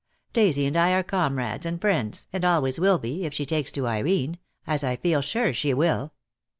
[0.33, 3.85] Daisy and I are comrades and friends, and always will be, if she takes to
[3.85, 6.11] Irene; as I feel sure she will."